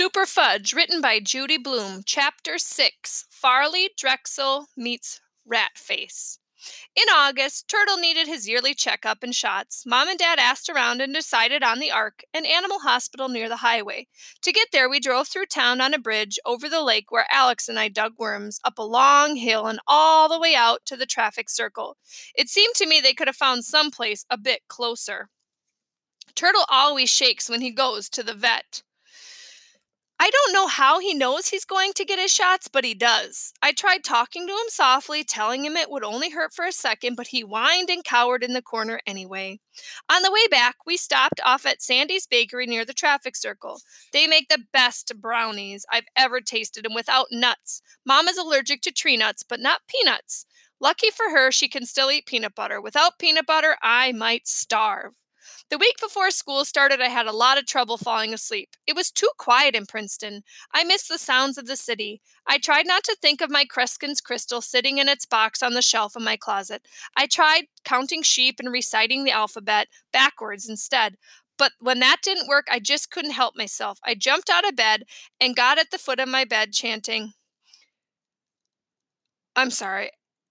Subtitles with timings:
[0.00, 6.38] Superfudge, written by Judy Blume, Chapter 6 Farley Drexel meets Ratface.
[6.96, 9.84] In August, Turtle needed his yearly checkup and shots.
[9.84, 13.56] Mom and Dad asked around and decided on the Ark, an animal hospital near the
[13.56, 14.06] highway.
[14.40, 17.68] To get there, we drove through town on a bridge over the lake where Alex
[17.68, 21.04] and I dug worms, up a long hill, and all the way out to the
[21.04, 21.98] traffic circle.
[22.34, 25.28] It seemed to me they could have found some place a bit closer.
[26.34, 28.82] Turtle always shakes when he goes to the vet.
[30.22, 33.54] I don't know how he knows he's going to get his shots, but he does.
[33.62, 37.14] I tried talking to him softly, telling him it would only hurt for a second,
[37.14, 39.60] but he whined and cowered in the corner anyway.
[40.12, 43.80] On the way back, we stopped off at Sandy's Bakery near the traffic circle.
[44.12, 47.80] They make the best brownies I've ever tasted, and without nuts.
[48.04, 50.44] Mom is allergic to tree nuts, but not peanuts.
[50.80, 52.78] Lucky for her, she can still eat peanut butter.
[52.78, 55.14] Without peanut butter, I might starve.
[55.70, 58.70] The week before school started, I had a lot of trouble falling asleep.
[58.88, 60.42] It was too quiet in Princeton.
[60.74, 62.20] I missed the sounds of the city.
[62.44, 65.82] I tried not to think of my Kreskin's crystal sitting in its box on the
[65.82, 66.88] shelf in my closet.
[67.16, 71.16] I tried counting sheep and reciting the alphabet backwards instead.
[71.56, 74.00] But when that didn't work, I just couldn't help myself.
[74.04, 75.04] I jumped out of bed
[75.40, 77.34] and got at the foot of my bed chanting,
[79.54, 80.10] I'm sorry.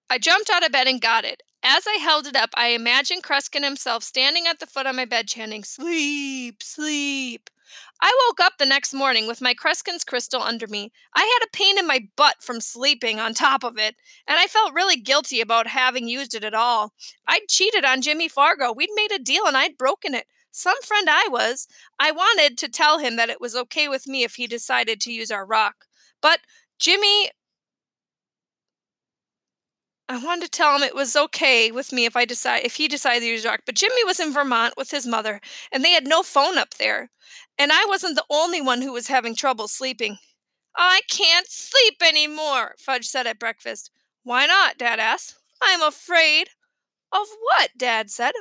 [0.09, 1.41] I jumped out of bed and got it.
[1.63, 5.05] As I held it up, I imagined Kreskin himself standing at the foot of my
[5.05, 7.49] bed chanting, Sleep, sleep.
[8.01, 10.91] I woke up the next morning with my Kreskin's crystal under me.
[11.13, 13.95] I had a pain in my butt from sleeping on top of it,
[14.27, 16.93] and I felt really guilty about having used it at all.
[17.27, 18.71] I'd cheated on Jimmy Fargo.
[18.71, 20.25] We'd made a deal and I'd broken it.
[20.51, 21.67] Some friend I was.
[21.99, 25.13] I wanted to tell him that it was okay with me if he decided to
[25.13, 25.85] use our rock.
[26.21, 26.39] But
[26.79, 27.29] Jimmy
[30.11, 32.87] I wanted to tell him it was okay with me if I decide if he
[32.87, 33.61] decided to use rock.
[33.63, 35.39] But Jimmy was in Vermont with his mother,
[35.71, 37.11] and they had no phone up there.
[37.59, 40.17] And I wasn't the only one who was having trouble sleeping.
[40.75, 43.91] I can't sleep any more, Fudge said at breakfast.
[44.23, 44.79] Why not?
[44.79, 45.35] Dad asked.
[45.61, 46.49] I'm afraid.
[47.11, 47.69] Of what?
[47.77, 48.33] Dad said.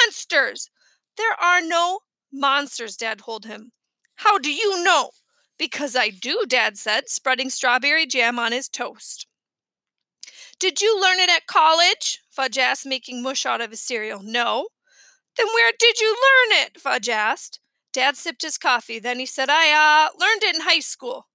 [0.00, 0.70] Monsters!
[1.18, 2.00] There are no
[2.32, 3.72] monsters, Dad told him.
[4.16, 5.10] How do you know?
[5.58, 9.26] Because I do, Dad said, spreading strawberry jam on his toast.
[10.60, 12.20] Did you learn it at college?
[12.30, 14.20] Fudge asked, making mush out of his cereal.
[14.22, 14.68] No.
[15.38, 16.78] Then where did you learn it?
[16.78, 17.60] Fudge asked.
[17.94, 18.98] Dad sipped his coffee.
[18.98, 21.28] Then he said, I, uh, learned it in high school.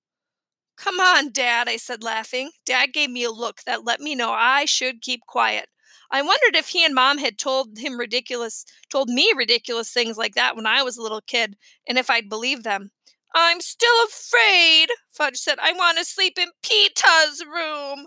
[0.77, 2.51] Come on, Dad, I said, laughing.
[2.67, 5.69] Dad gave me a look that let me know I should keep quiet.
[6.11, 10.35] I wondered if he and Mom had told him ridiculous, told me ridiculous things like
[10.35, 12.91] that when I was a little kid, and if I'd believe them.
[13.33, 15.57] I'm still afraid, Fudge said.
[15.59, 18.05] I want to sleep in Peter's room.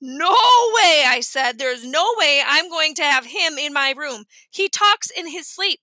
[0.00, 1.58] No way, I said.
[1.58, 4.24] There's no way I'm going to have him in my room.
[4.50, 5.80] He talks in his sleep.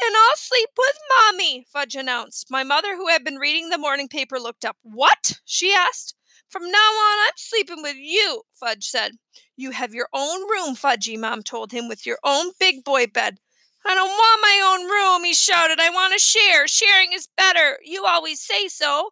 [0.00, 2.50] Then I'll sleep with Mommy, Fudge announced.
[2.50, 4.76] My mother, who had been reading the morning paper, looked up.
[4.82, 5.40] What?
[5.44, 6.14] she asked.
[6.48, 9.12] From now on, I'm sleeping with you, Fudge said.
[9.56, 13.38] You have your own room, Fudgy, Mom told him, with your own big boy bed.
[13.86, 15.80] I don't want my own room, he shouted.
[15.80, 16.68] I want to share.
[16.68, 17.78] Sharing is better.
[17.84, 19.10] You always say so.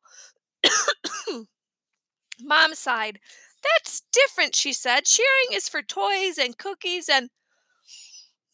[2.42, 3.18] Mom sighed.
[3.64, 5.06] That's different, she said.
[5.06, 7.30] Sharing is for toys and cookies and.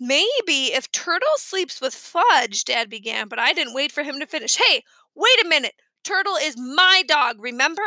[0.03, 4.26] Maybe if Turtle sleeps with Fudge, Dad began, but I didn't wait for him to
[4.26, 4.56] finish.
[4.56, 4.82] Hey,
[5.15, 5.75] wait a minute.
[6.04, 7.82] Turtle is my dog, remember?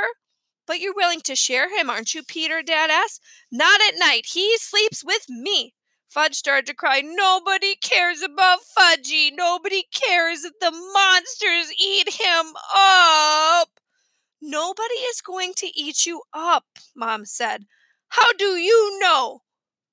[0.67, 2.61] But you're willing to share him, aren't you, Peter?
[2.61, 3.21] Dad asked.
[3.51, 4.27] Not at night.
[4.27, 5.73] He sleeps with me.
[6.07, 7.01] Fudge started to cry.
[7.03, 9.31] Nobody cares about Fudgy.
[9.33, 13.72] Nobody cares if the monsters eat him up.
[14.45, 17.65] Nobody is going to eat you up, Mom said.
[18.09, 19.43] How do you know?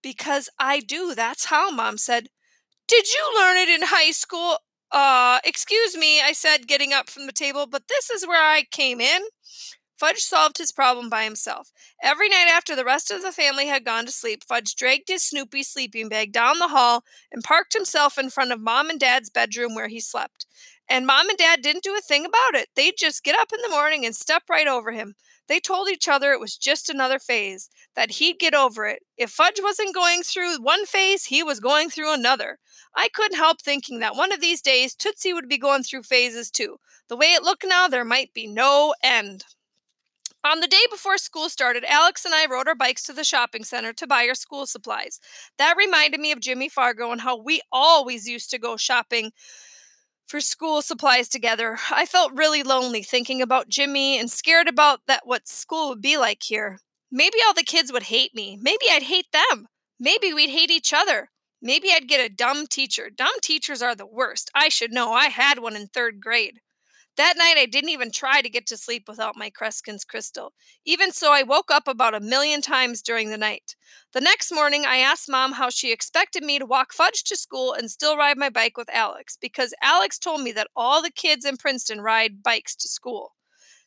[0.03, 1.15] Because I do.
[1.15, 2.31] That's how, Mom said.
[2.89, 4.59] Did you learn it in high school?
[4.91, 8.65] Uh, excuse me, I said, getting up from the table, but this is where I
[8.73, 9.23] came in.
[10.01, 11.71] Fudge solved his problem by himself.
[12.03, 15.23] Every night after the rest of the family had gone to sleep, Fudge dragged his
[15.23, 19.31] Snoopy sleeping bag down the hall and parked himself in front of Mom and Dad's
[19.31, 20.47] bedroom where he slept.
[20.91, 22.69] And mom and dad didn't do a thing about it.
[22.75, 25.15] They'd just get up in the morning and step right over him.
[25.47, 29.03] They told each other it was just another phase, that he'd get over it.
[29.17, 32.59] If Fudge wasn't going through one phase, he was going through another.
[32.97, 36.51] I couldn't help thinking that one of these days Tootsie would be going through phases
[36.51, 36.79] too.
[37.09, 39.45] The way it looked now, there might be no end.
[40.43, 43.63] On the day before school started, Alex and I rode our bikes to the shopping
[43.63, 45.21] center to buy our school supplies.
[45.59, 49.33] That reminded me of Jimmy Fargo and how we always used to go shopping
[50.31, 51.77] for school supplies together.
[51.91, 56.17] I felt really lonely thinking about Jimmy and scared about that what school would be
[56.17, 56.79] like here.
[57.11, 58.57] Maybe all the kids would hate me.
[58.63, 59.67] Maybe I'd hate them.
[59.99, 61.31] Maybe we'd hate each other.
[61.61, 63.11] Maybe I'd get a dumb teacher.
[63.11, 64.51] Dumb teachers are the worst.
[64.55, 65.13] I should know.
[65.13, 66.61] I had one in third grade.
[67.17, 70.53] That night, I didn't even try to get to sleep without my Kreskin's crystal.
[70.87, 73.75] Even so, I woke up about a million times during the night.
[74.13, 77.75] The next morning, I asked Mom how she expected me to walk Fudge to school
[77.75, 81.45] and still ride my bike with Alex, because Alex told me that all the kids
[81.45, 83.35] in Princeton ride bikes to school.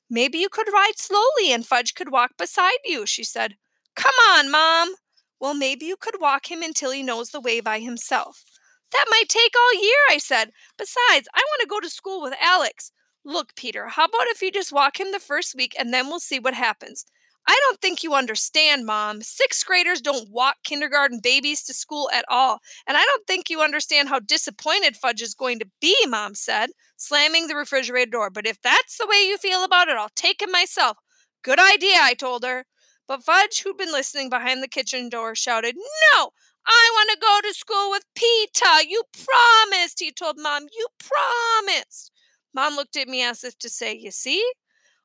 [0.10, 3.56] Maybe you could ride slowly and Fudge could walk beside you, she said.
[3.96, 4.96] Come on, Mom.
[5.40, 8.44] Well, maybe you could walk him until he knows the way by himself.
[8.92, 10.52] That might take all year, I said.
[10.78, 12.92] Besides, I want to go to school with Alex.
[13.26, 16.20] Look, Peter, how about if you just walk him the first week and then we'll
[16.20, 17.06] see what happens?
[17.48, 19.22] I don't think you understand, Mom.
[19.22, 22.60] Sixth graders don't walk kindergarten babies to school at all.
[22.88, 26.70] And I don't think you understand how disappointed Fudge is going to be, Mom said,
[26.96, 28.30] slamming the refrigerator door.
[28.30, 30.98] But if that's the way you feel about it, I'll take him myself.
[31.44, 32.66] Good idea, I told her.
[33.08, 35.76] But Fudge, who'd been listening behind the kitchen door, shouted,
[36.14, 36.30] No!
[36.66, 38.84] I want to go to school with Peter.
[38.88, 40.68] You promised, he told Mom.
[40.74, 42.13] You promised.
[42.54, 44.44] Mom looked at me as if to say, You see?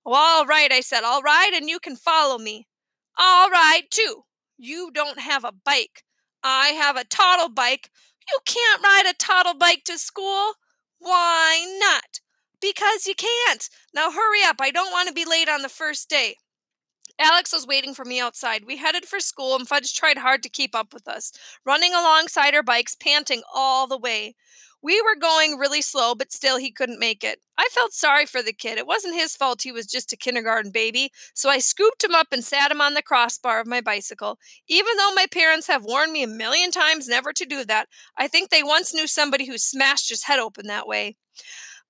[0.05, 1.05] Well, all right, I said.
[1.05, 2.67] All right, and you can follow me.
[3.19, 4.25] All right, too.
[4.57, 6.03] You don't have a bike.
[6.43, 7.91] I have a toddle bike.
[8.29, 10.55] You can't ride a toddle bike to school.
[10.99, 12.21] Why not?
[12.61, 13.69] Because you can't.
[13.95, 14.57] Now hurry up.
[14.61, 16.37] I don't want to be late on the first day.
[17.21, 18.65] Alex was waiting for me outside.
[18.65, 21.33] We headed for school, and Fudge tried hard to keep up with us,
[21.65, 24.37] running alongside our bikes, panting all the way.
[24.83, 27.41] We were going really slow, but still he couldn't make it.
[27.59, 28.79] I felt sorry for the kid.
[28.79, 32.29] It wasn't his fault he was just a kindergarten baby, so I scooped him up
[32.31, 34.39] and sat him on the crossbar of my bicycle.
[34.69, 38.29] Even though my parents have warned me a million times never to do that, I
[38.29, 41.17] think they once knew somebody who smashed his head open that way.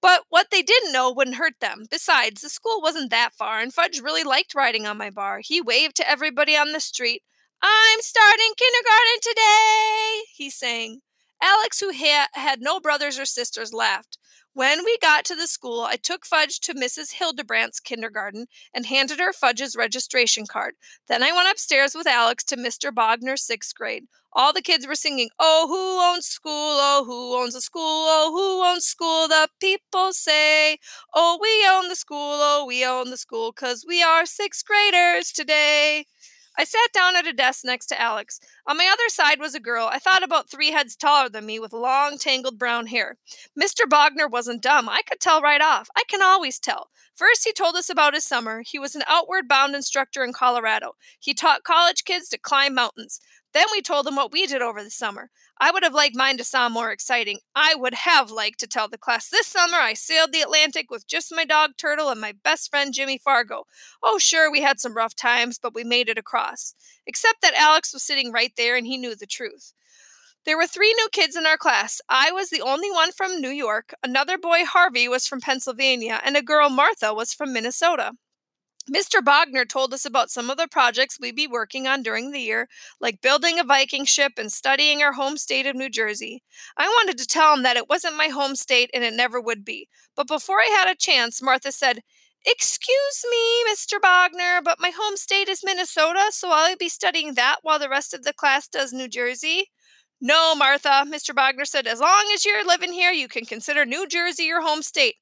[0.01, 1.85] But what they didn't know wouldn't hurt them.
[1.91, 5.41] Besides, the school wasn't that far, and Fudge really liked riding on my bar.
[5.43, 7.23] He waved to everybody on the street.
[7.63, 11.01] I'm starting kindergarten today, he sang.
[11.43, 14.19] Alex, who ha- had no brothers or sisters, left.
[14.55, 17.13] When we got to the school, I took Fudge to Mrs.
[17.13, 20.75] Hildebrandt's kindergarten and handed her Fudge's registration card.
[21.07, 22.91] Then I went upstairs with Alex to Mr.
[22.93, 24.07] Bogner's sixth grade.
[24.33, 26.53] All the kids were singing, Oh, who owns school?
[26.53, 27.83] Oh, who owns a school?
[28.09, 29.29] Oh, who owns school?
[29.29, 30.79] The people say,
[31.15, 32.39] Oh, we own the school.
[32.41, 36.07] Oh, we own the school because we are sixth graders today.
[36.59, 38.41] I sat down at a desk next to Alex.
[38.67, 41.61] On my other side was a girl, I thought about three heads taller than me
[41.61, 43.17] with long, tangled brown hair.
[43.57, 43.89] Mr.
[43.89, 44.89] Bogner wasn't dumb.
[44.89, 45.89] I could tell right off.
[45.97, 46.91] I can always tell.
[47.15, 48.63] First, he told us about his summer.
[48.67, 50.93] He was an outward bound instructor in Colorado.
[51.21, 53.21] He taught college kids to climb mountains.
[53.55, 55.31] Then we told them what we did over the summer.
[55.61, 57.39] I would have liked mine to sound more exciting.
[57.55, 61.07] I would have liked to tell the class this summer I sailed the Atlantic with
[61.07, 63.65] just my dog Turtle and my best friend Jimmy Fargo.
[64.03, 66.75] Oh, sure, we had some rough times, but we made it across.
[67.07, 69.73] Except that Alex was sitting right there and he knew the truth.
[70.45, 72.01] There were three new kids in our class.
[72.09, 76.37] I was the only one from New York, another boy, Harvey, was from Pennsylvania, and
[76.37, 78.13] a girl, Martha, was from Minnesota.
[78.93, 79.21] Mr.
[79.21, 82.69] Bogner told us about some of the projects we'd be working on during the year,
[83.01, 86.43] like building a Viking ship and studying our home state of New Jersey.
[86.77, 89.65] I wanted to tell him that it wasn't my home state and it never would
[89.65, 89.89] be.
[90.17, 92.01] But before I had a chance, Martha said,
[92.47, 93.99] Excuse me, Mr.
[94.01, 98.15] Bogner, but my home state is Minnesota, so I'll be studying that while the rest
[98.15, 99.71] of the class does New Jersey.
[100.21, 101.35] No, Martha, Mr.
[101.35, 104.83] Bogner said, as long as you're living here, you can consider New Jersey your home
[104.83, 105.17] state.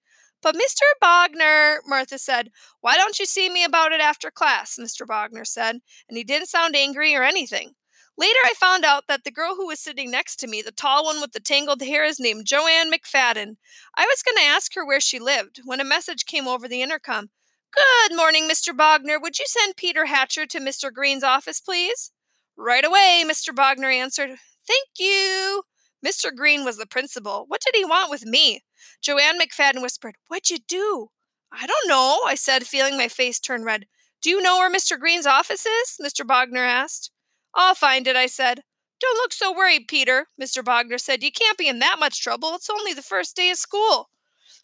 [0.47, 0.85] But Mr.
[1.03, 4.79] Bogner, Martha said, why don't you see me about it after class?
[4.81, 5.05] Mr.
[5.05, 7.73] Bogner said, and he didn't sound angry or anything.
[8.17, 11.05] Later, I found out that the girl who was sitting next to me, the tall
[11.05, 13.57] one with the tangled hair, is named Joanne McFadden.
[13.97, 16.81] I was going to ask her where she lived when a message came over the
[16.81, 17.31] intercom.
[17.73, 18.73] Good morning, Mr.
[18.73, 19.21] Bogner.
[19.21, 20.93] Would you send Peter Hatcher to Mr.
[20.93, 22.13] Green's office, please?
[22.57, 23.53] Right away, Mr.
[23.53, 24.31] Bogner answered.
[24.65, 25.65] Thank you.
[26.07, 26.35] Mr.
[26.35, 27.47] Green was the principal.
[27.49, 28.63] What did he want with me?
[29.03, 31.09] Joanne McFadden whispered, What'd you do?
[31.51, 33.87] I don't know, I said, feeling my face turn red.
[34.23, 34.99] Do you know where Mr.
[34.99, 35.99] Green's office is?
[36.01, 36.25] Mr.
[36.25, 37.11] Bogner asked.
[37.55, 38.61] I'll find it, I said.
[39.01, 40.63] Don't look so worried, Peter, Mr.
[40.63, 41.23] Bogner said.
[41.23, 42.55] You can't be in that much trouble.
[42.55, 44.09] It's only the first day of school.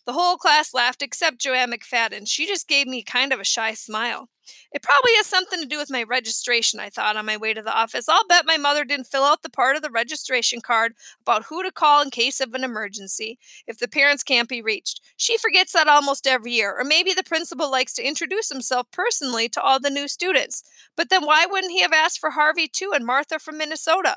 [0.05, 2.29] The whole class laughed except Joanne McFadden.
[2.29, 4.29] She just gave me kind of a shy smile.
[4.73, 7.63] It probably has something to do with my registration, I thought on my way to
[7.63, 8.09] the office.
[8.09, 11.63] I'll bet my mother didn't fill out the part of the registration card about who
[11.63, 15.01] to call in case of an emergency if the parents can't be reached.
[15.17, 19.49] She forgets that almost every year, or maybe the principal likes to introduce himself personally
[19.51, 20.65] to all the new students.
[20.97, 24.17] But then why wouldn't he have asked for Harvey too and Martha from Minnesota?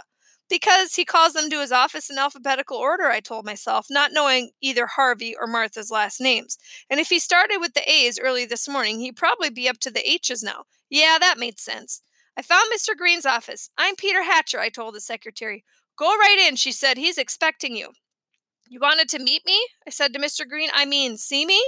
[0.50, 4.52] Because he calls them to his office in alphabetical order, I told myself, not knowing
[4.62, 6.58] either Harvey or Martha's last names.
[6.90, 9.92] And if he started with the A's early this morning, he'd probably be up to
[9.92, 10.66] the H's now.
[10.90, 12.02] Yeah, that made sense.
[12.38, 12.96] I found Mr.
[12.96, 13.70] Green's office.
[13.78, 15.64] I'm Peter Hatcher, I told the secretary.
[15.98, 16.98] Go right in, she said.
[16.98, 17.92] He's expecting you.
[18.68, 19.60] You wanted to meet me?
[19.88, 20.48] I said to Mr.
[20.48, 20.70] Green.
[20.74, 21.64] I mean, see me?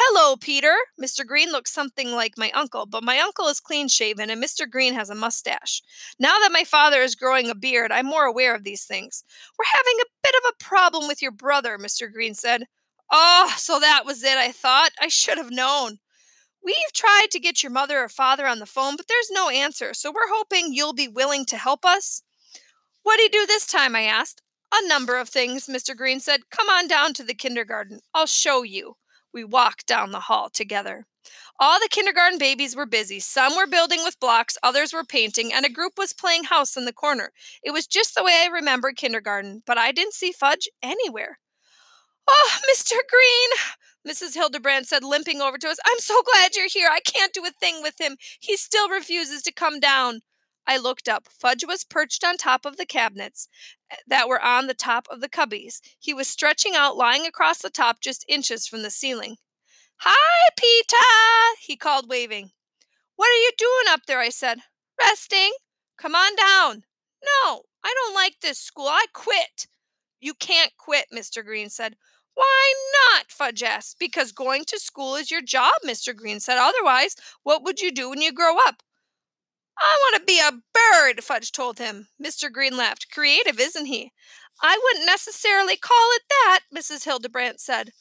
[0.00, 0.76] Hello, Peter.
[1.02, 1.26] Mr.
[1.26, 4.70] Green looks something like my uncle, but my uncle is clean shaven and Mr.
[4.70, 5.82] Green has a mustache.
[6.20, 9.24] Now that my father is growing a beard, I'm more aware of these things.
[9.58, 12.12] We're having a bit of a problem with your brother, Mr.
[12.12, 12.66] Green said.
[13.10, 14.90] Oh, so that was it, I thought.
[15.00, 15.98] I should have known.
[16.64, 19.94] We've tried to get your mother or father on the phone, but there's no answer,
[19.94, 22.22] so we're hoping you'll be willing to help us.
[23.02, 23.96] What do you do this time?
[23.96, 24.42] I asked.
[24.72, 25.96] A number of things, Mr.
[25.96, 26.50] Green said.
[26.50, 27.98] Come on down to the kindergarten.
[28.14, 28.94] I'll show you.
[29.32, 31.06] We walked down the hall together.
[31.60, 33.20] All the kindergarten babies were busy.
[33.20, 36.84] Some were building with blocks, others were painting, and a group was playing house in
[36.84, 37.32] the corner.
[37.62, 41.38] It was just the way I remembered kindergarten, but I didn't see Fudge anywhere.
[42.28, 42.94] Oh, Mr.
[43.10, 44.34] Green, Mrs.
[44.34, 45.78] Hildebrand said, limping over to us.
[45.86, 46.88] I'm so glad you're here.
[46.90, 48.16] I can't do a thing with him.
[48.40, 50.20] He still refuses to come down.
[50.68, 51.26] I looked up.
[51.30, 53.48] Fudge was perched on top of the cabinets
[53.90, 55.80] eh, that were on the top of the cubbies.
[55.98, 59.36] He was stretching out, lying across the top just inches from the ceiling.
[60.02, 62.50] Hi, Peter, he called, waving.
[63.16, 64.20] What are you doing up there?
[64.20, 64.58] I said.
[65.00, 65.52] Resting.
[65.96, 66.84] Come on down.
[67.24, 68.86] No, I don't like this school.
[68.86, 69.66] I quit.
[70.20, 71.44] You can't quit, Mr.
[71.44, 71.96] Green said.
[72.34, 72.74] Why
[73.12, 73.32] not?
[73.32, 73.98] Fudge asked.
[73.98, 76.14] Because going to school is your job, Mr.
[76.14, 76.58] Green said.
[76.58, 78.82] Otherwise, what would you do when you grow up?
[79.80, 82.08] I want to be a bird, Fudge told him.
[82.22, 82.52] Mr.
[82.52, 83.10] Green laughed.
[83.12, 84.12] Creative, isn't he?
[84.62, 87.04] I wouldn't necessarily call it that, Mrs.
[87.04, 87.92] Hildebrand said.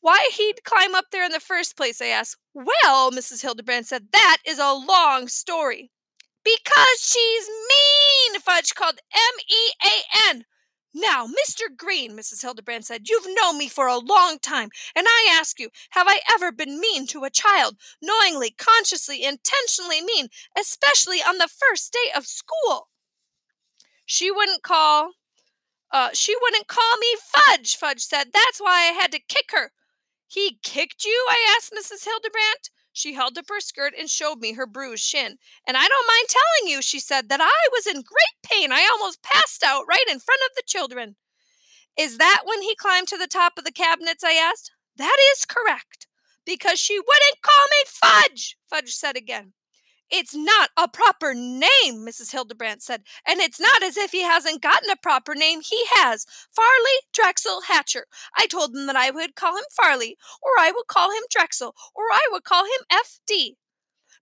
[0.00, 2.36] Why he'd climb up there in the first place, I asked.
[2.54, 3.42] Well, Mrs.
[3.42, 5.90] Hildebrand said, that is a long story.
[6.44, 10.44] Because she's mean, Fudge called M E A N.
[10.94, 11.74] Now, Mr.
[11.74, 12.42] Green, Mrs.
[12.42, 16.20] Hildebrand said, you've known me for a long time, and I ask you, have I
[16.30, 17.76] ever been mean to a child?
[18.02, 22.88] Knowingly, consciously, intentionally mean, especially on the first day of school.
[24.04, 25.12] She wouldn't call,
[25.90, 28.28] uh, she wouldn't call me Fudge, Fudge said.
[28.32, 29.72] That's why I had to kick her.
[30.26, 31.26] He kicked you?
[31.30, 32.04] I asked Mrs.
[32.04, 32.70] Hildebrand.
[32.92, 35.38] She held up her skirt and showed me her bruised shin.
[35.66, 38.70] And I don't mind telling you, she said, that I was in great pain.
[38.70, 41.16] I almost passed out right in front of the children.
[41.98, 44.24] Is that when he climbed to the top of the cabinets?
[44.24, 44.72] I asked.
[44.96, 46.06] That is correct.
[46.44, 49.52] Because she wouldn't call me Fudge, Fudge said again.
[50.14, 52.32] It's not a proper name, Mrs.
[52.32, 55.62] Hildebrand said, and it's not as if he hasn't gotten a proper name.
[55.62, 56.26] He has.
[56.54, 58.04] Farley Drexel Hatcher.
[58.36, 61.74] I told him that I would call him Farley, or I would call him Drexel,
[61.94, 63.56] or I would call him F.D.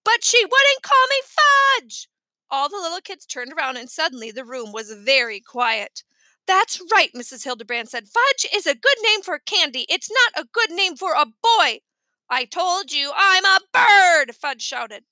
[0.04, 2.08] But she wouldn't call me Fudge.
[2.52, 6.04] All the little kids turned around, and suddenly the room was very quiet.
[6.46, 7.42] That's right, Mrs.
[7.42, 8.04] Hildebrand said.
[8.06, 9.86] Fudge is a good name for candy.
[9.88, 11.80] It's not a good name for a boy.
[12.28, 15.02] I told you I'm a bird, Fudge shouted.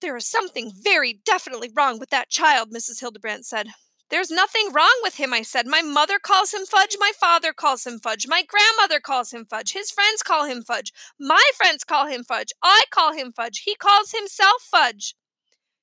[0.00, 3.00] There is something very definitely wrong with that child, Mrs.
[3.00, 3.68] Hildebrand said.
[4.08, 5.66] There's nothing wrong with him, I said.
[5.66, 6.96] My mother calls him Fudge.
[7.00, 8.26] My father calls him Fudge.
[8.28, 9.72] My grandmother calls him Fudge.
[9.72, 10.92] His friends call him Fudge.
[11.18, 12.52] My friends call him Fudge.
[12.62, 13.62] I call him Fudge.
[13.64, 15.16] He calls himself Fudge.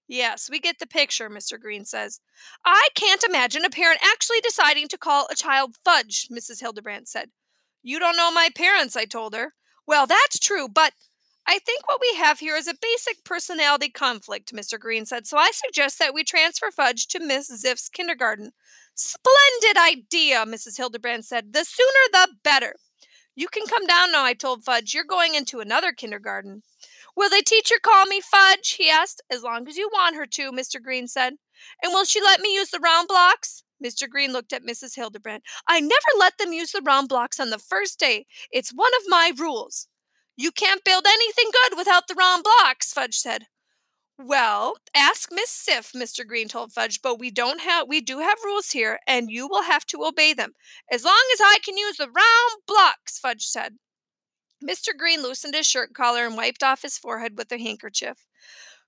[0.08, 1.60] Yes, we get the picture, Mr.
[1.60, 2.22] Green says.
[2.64, 6.62] I can't imagine a parent actually deciding to call a child Fudge, Mrs.
[6.62, 7.30] Hildebrand said.
[7.82, 9.54] You don't know my parents, I told her.
[9.86, 10.94] Well, that's true, but
[11.46, 14.80] I think what we have here is a basic personality conflict, Mr.
[14.80, 18.52] Green said, so I suggest that we transfer Fudge to Miss Ziff's kindergarten.
[18.96, 20.78] Splendid idea, Mrs.
[20.78, 21.54] Hildebrand said.
[21.54, 22.76] The sooner the better.
[23.36, 24.94] You can come down now, I told Fudge.
[24.94, 26.62] You're going into another kindergarten.
[27.16, 28.76] Will the teacher call me Fudge?
[28.80, 29.22] he asked.
[29.30, 30.82] As long as you want her to, Mr.
[30.82, 31.34] Green said.
[31.82, 33.64] And will she let me use the round blocks?
[33.84, 34.10] Mr.
[34.10, 34.96] Green looked at Mrs.
[34.96, 35.44] Hildebrand.
[35.68, 38.28] I never let them use the round blocks on the first day.
[38.52, 39.88] It's one of my rules.
[40.36, 43.46] You can't build anything good without the round blocks, Fudge said.
[44.18, 46.26] Well, ask Miss Ziff, Mr.
[46.26, 49.64] Green told Fudge, but we don't have we do have rules here, and you will
[49.64, 50.54] have to obey them.
[50.92, 53.78] As long as I can use the round blocks, Fudge said.
[54.64, 54.98] Mr.
[54.98, 58.26] Green loosened his shirt collar and wiped off his forehead with a handkerchief.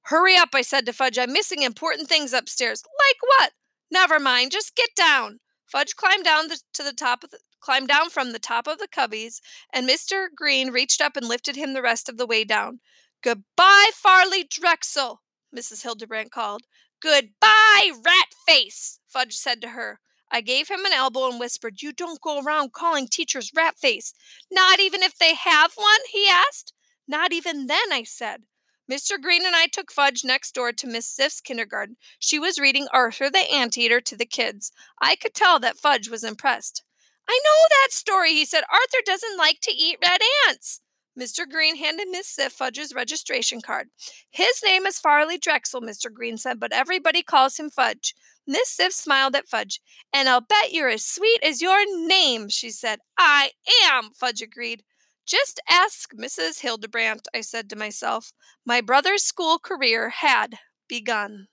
[0.03, 1.17] Hurry up, I said to Fudge.
[1.17, 2.83] I'm missing important things upstairs.
[2.99, 3.53] Like what?
[3.91, 5.39] Never mind, just get down.
[5.75, 8.77] Fudge climbed down the, to the top of the, climbed down from the top of
[8.77, 9.41] the cubbies,
[9.73, 10.27] and Mr.
[10.33, 12.79] Green reached up and lifted him the rest of the way down.
[13.21, 15.19] Goodbye, Farley Drexel,
[15.53, 15.83] Mrs.
[15.83, 16.61] Hildebrand called.
[17.01, 19.99] Goodbye, rat face, Fudge said to her.
[20.31, 24.13] I gave him an elbow and whispered, You don't go around calling teachers rat face.
[24.49, 25.99] Not even if they have one?
[26.09, 26.71] he asked.
[27.05, 28.43] Not even then, I said.
[28.91, 29.19] Mr.
[29.19, 31.97] Green and I took Fudge next door to Miss Ziff's kindergarten.
[32.19, 34.71] She was reading Arthur the Anteater to the kids.
[35.01, 36.83] I could tell that Fudge was impressed.
[37.27, 38.63] I know that story, he said.
[38.71, 40.81] Arthur doesn't like to eat red ants.
[41.19, 41.49] Mr.
[41.49, 43.87] Green handed Miss Ziff Fudge's registration card.
[44.29, 46.13] His name is Farley Drexel, Mr.
[46.13, 48.13] Green said, but everybody calls him Fudge.
[48.45, 49.81] Miss Ziff smiled at Fudge.
[50.13, 52.99] And I'll bet you're as sweet as your name, she said.
[53.17, 53.51] I
[53.85, 54.83] am, Fudge agreed.
[55.25, 56.61] Just ask Mrs.
[56.61, 58.31] Hildebrandt, I said to myself.
[58.65, 61.47] My brother's school career had begun.